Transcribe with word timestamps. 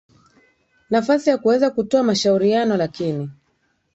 nafasi 0.89 1.29
ya 1.29 1.37
kuweza 1.37 1.69
kutoa 1.71 2.03
mashauriano 2.03 2.77
lakini 2.77 3.29